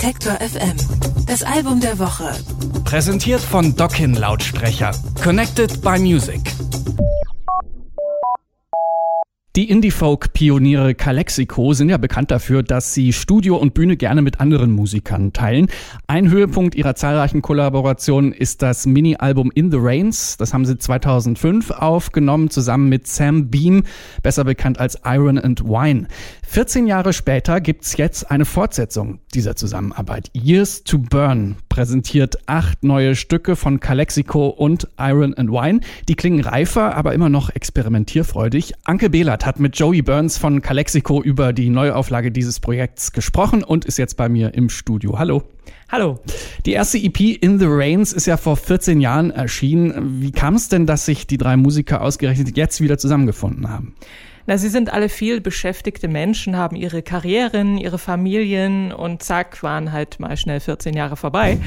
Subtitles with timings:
[0.00, 0.76] Detektor FM.
[1.26, 2.30] Das Album der Woche.
[2.84, 4.92] Präsentiert von Dockin Lautsprecher.
[5.20, 6.40] Connected by Music.
[9.58, 14.70] Die Indie-Folk-Pioniere Calexico sind ja bekannt dafür, dass sie Studio und Bühne gerne mit anderen
[14.70, 15.66] Musikern teilen.
[16.06, 20.36] Ein Höhepunkt ihrer zahlreichen Kollaborationen ist das Mini-Album In the Rains.
[20.36, 23.82] Das haben sie 2005 aufgenommen, zusammen mit Sam Beam,
[24.22, 26.06] besser bekannt als Iron and Wine.
[26.50, 30.30] 14 Jahre später gibt's jetzt eine Fortsetzung dieser Zusammenarbeit.
[30.32, 35.80] Years to Burn präsentiert acht neue Stücke von Calexico und Iron and Wine.
[36.08, 38.72] Die klingen reifer, aber immer noch experimentierfreudig.
[38.84, 43.84] Anke Behlert hat mit Joey Burns von Calexico über die Neuauflage dieses Projekts gesprochen und
[43.84, 45.18] ist jetzt bei mir im Studio.
[45.18, 45.42] Hallo.
[45.92, 46.18] Hallo.
[46.64, 50.22] Die erste EP In the Rains ist ja vor 14 Jahren erschienen.
[50.22, 53.94] Wie kam es denn, dass sich die drei Musiker ausgerechnet jetzt wieder zusammengefunden haben?
[54.48, 59.92] Na, sie sind alle viel beschäftigte Menschen, haben ihre Karrieren, ihre Familien und zack, waren
[59.92, 61.58] halt mal schnell 14 Jahre vorbei.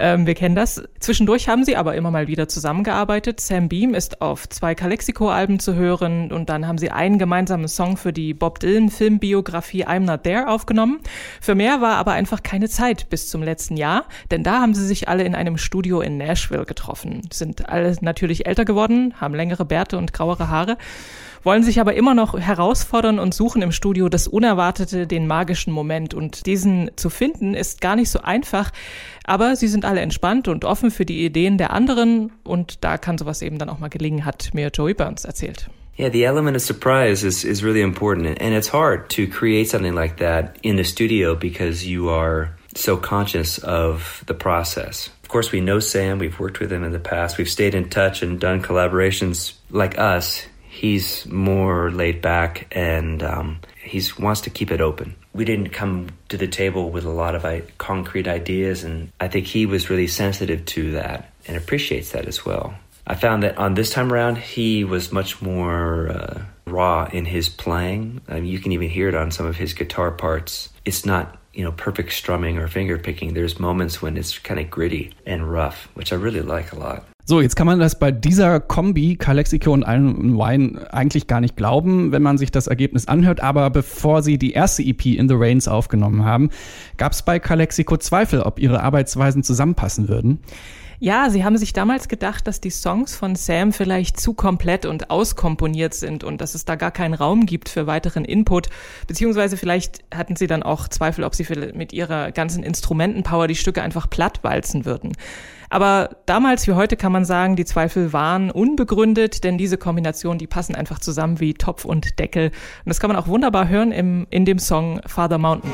[0.00, 0.82] Ähm, wir kennen das.
[0.98, 3.38] Zwischendurch haben sie aber immer mal wieder zusammengearbeitet.
[3.38, 7.96] Sam Beam ist auf zwei Calexico-Alben zu hören und dann haben sie einen gemeinsamen Song
[7.96, 10.98] für die Bob Dylan-Filmbiografie I'm Not There aufgenommen.
[11.40, 14.84] Für mehr war aber einfach keine Zeit bis zum letzten Jahr, denn da haben sie
[14.84, 17.22] sich alle in einem Studio in Nashville getroffen.
[17.32, 20.78] Sind alle natürlich älter geworden, haben längere Bärte und grauere Haare
[21.44, 26.14] wollen sich aber immer noch herausfordern und suchen im Studio das Unerwartete, den magischen Moment.
[26.14, 28.70] Und diesen zu finden ist gar nicht so einfach,
[29.24, 33.18] aber sie sind alle entspannt und offen für die Ideen der anderen und da kann
[33.18, 35.68] sowas eben dann auch mal gelingen, hat mir Joey Burns erzählt.
[35.96, 38.26] Yeah, the element of surprise is, is really important.
[38.40, 42.96] And it's hard to create something like that in the studio because you are so
[42.96, 45.08] conscious of the process.
[45.22, 47.90] Of course, we know Sam, we've worked with him in the past, we've stayed in
[47.90, 50.44] touch and done collaborations like us.
[50.74, 55.14] He's more laid back and um, he wants to keep it open.
[55.32, 57.44] We didn't come to the table with a lot of
[57.78, 62.44] concrete ideas, and I think he was really sensitive to that and appreciates that as
[62.44, 62.74] well.
[63.06, 67.48] I found that on this time around, he was much more uh, raw in his
[67.48, 68.20] playing.
[68.32, 70.70] You can even hear it on some of his guitar parts.
[70.84, 73.34] It's not you know perfect strumming or finger picking.
[73.34, 77.04] There's moments when it's kind of gritty and rough, which I really like a lot.
[77.26, 81.56] So, jetzt kann man das bei dieser Kombi Calexico und Iron Wine eigentlich gar nicht
[81.56, 83.40] glauben, wenn man sich das Ergebnis anhört.
[83.40, 86.50] Aber bevor sie die erste EP In the Rains aufgenommen haben,
[86.98, 90.40] gab es bei Calexico Zweifel, ob ihre Arbeitsweisen zusammenpassen würden.
[91.00, 95.10] Ja, sie haben sich damals gedacht, dass die Songs von Sam vielleicht zu komplett und
[95.10, 98.68] auskomponiert sind und dass es da gar keinen Raum gibt für weiteren Input.
[99.06, 103.82] Beziehungsweise vielleicht hatten sie dann auch Zweifel, ob sie mit ihrer ganzen Instrumentenpower die Stücke
[103.82, 105.12] einfach plattwalzen würden.
[105.74, 110.46] Aber damals wie heute kann man sagen, die Zweifel waren unbegründet, denn diese Kombination, die
[110.46, 112.50] passen einfach zusammen wie Topf und Deckel.
[112.50, 112.54] Und
[112.86, 115.72] das kann man auch wunderbar hören im, in dem Song Father Mountain.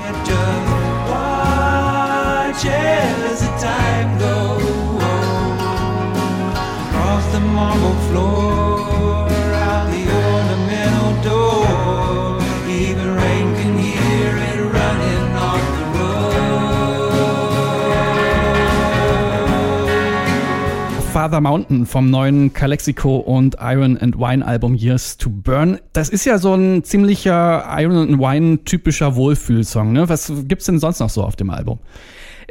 [21.31, 21.41] Road.
[21.41, 25.79] Father Mountain vom neuen Calexico und Iron and Wine Album Years to Burn.
[25.93, 29.93] Das ist ja so ein ziemlicher Iron and Wine typischer Wohlfühlsong.
[29.93, 30.09] Ne?
[30.09, 31.79] Was gibt's denn sonst noch so auf dem Album?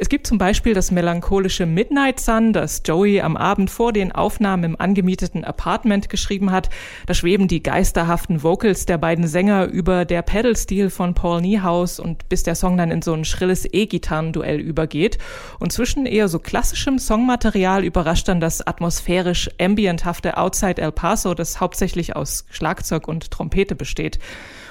[0.02, 4.64] Es gibt zum Beispiel das melancholische Midnight Sun, das Joey am Abend vor den Aufnahmen
[4.64, 6.70] im angemieteten Apartment geschrieben hat.
[7.04, 12.30] Da schweben die geisterhaften Vocals der beiden Sänger über der Pedal-Stil von Paul Niehaus und
[12.30, 15.18] bis der Song dann in so ein schrilles E-Gitarrenduell übergeht.
[15.58, 21.60] Und zwischen eher so klassischem Songmaterial überrascht dann das atmosphärisch ambienthafte Outside El Paso, das
[21.60, 24.18] hauptsächlich aus Schlagzeug und Trompete besteht.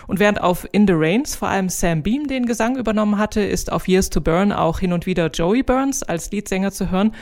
[0.10, 3.72] Und während auf In the Rains vor allem Sam Beam den Gesang übernommen hatte, ist
[3.72, 7.14] auf Years to Burn auch hin und wieder Joey Burns als Leadsänger zu hören.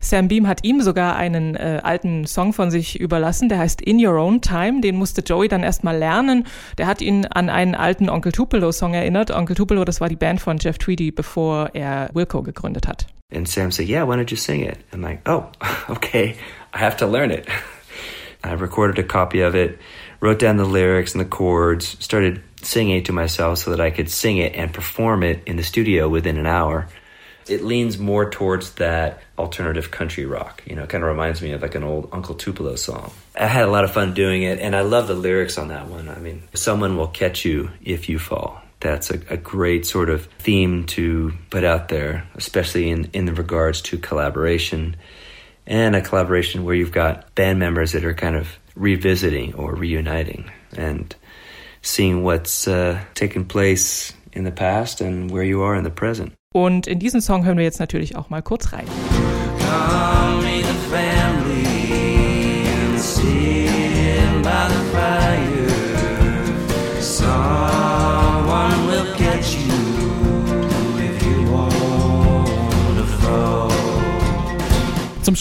[0.00, 4.02] Sam Beam hat ihm sogar einen äh, alten Song von sich überlassen, der heißt In
[4.02, 4.80] Your Own Time.
[4.80, 6.46] Den musste Joey dann erstmal lernen.
[6.78, 9.30] Der hat ihn an einen alten Onkel Tupelo-Song erinnert.
[9.30, 13.08] Onkel Tupelo, das war die Band von Jeff Tweedy, bevor er Wilco gegründet hat.
[13.30, 14.78] And Sam said, yeah, why don't you sing it?
[14.94, 15.44] I'm like, oh,
[15.90, 16.34] okay,
[16.74, 17.46] I have to learn it.
[18.44, 19.78] I recorded a copy of it.
[20.20, 23.90] wrote down the lyrics and the chords, started singing it to myself so that I
[23.90, 26.88] could sing it and perform it in the studio within an hour.
[27.48, 30.62] It leans more towards that alternative country rock.
[30.64, 33.12] You know, it kind of reminds me of like an old Uncle Tupelo song.
[33.38, 35.88] I had a lot of fun doing it, and I love the lyrics on that
[35.88, 36.08] one.
[36.08, 38.62] I mean, someone will catch you if you fall.
[38.78, 43.32] That's a, a great sort of theme to put out there, especially in, in the
[43.32, 44.96] regards to collaboration
[45.66, 50.50] and a collaboration where you've got band members that are kind of revisiting or reuniting
[50.76, 51.14] and
[51.82, 56.32] seeing what's uh, taken place in the past and where you are in the present.
[56.54, 58.86] Und in diesen Song hören wir jetzt natürlich auch mal kurz rein.
[59.58, 60.41] Call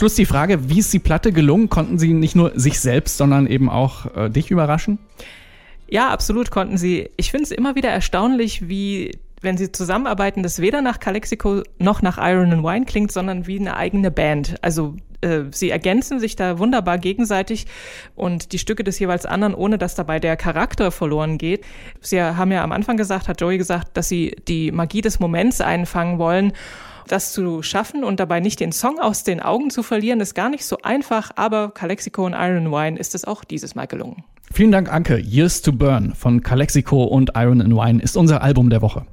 [0.02, 1.70] Schluss die Frage, wie ist die Platte gelungen?
[1.70, 4.98] Konnten Sie nicht nur sich selbst, sondern eben auch äh, dich überraschen?
[5.88, 7.12] Ja, absolut konnten sie.
[7.18, 9.12] Ich finde es immer wieder erstaunlich, wie
[9.42, 13.60] wenn sie zusammenarbeiten, das weder nach Calexico noch nach Iron and Wine klingt, sondern wie
[13.60, 14.56] eine eigene Band.
[14.64, 17.68] Also äh, sie ergänzen sich da wunderbar gegenseitig
[18.16, 21.64] und die Stücke des jeweils anderen, ohne dass dabei der Charakter verloren geht.
[22.00, 25.62] Sie haben ja am Anfang gesagt, hat Joey gesagt, dass sie die Magie des Moments
[25.62, 26.54] einfangen wollen.
[27.12, 30.50] Das zu schaffen und dabei nicht den Song aus den Augen zu verlieren, ist gar
[30.50, 34.24] nicht so einfach, aber Calexico und Iron Wine ist es auch dieses Mal gelungen.
[34.54, 35.18] Vielen Dank, Anke.
[35.20, 39.06] Years to Burn von Calexico und Iron and Wine ist unser Album der Woche.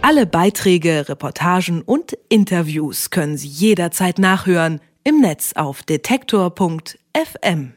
[0.00, 7.74] Alle Beiträge, Reportagen und Interviews können Sie jederzeit nachhören im Netz auf detektor.fm.